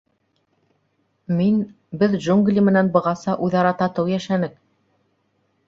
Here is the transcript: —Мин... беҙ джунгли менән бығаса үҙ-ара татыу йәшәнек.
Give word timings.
—Мин... 1.41 1.59
беҙ 2.05 2.17
джунгли 2.21 2.65
менән 2.71 2.91
бығаса 2.97 3.37
үҙ-ара 3.49 3.77
татыу 3.85 4.11
йәшәнек. 4.17 4.59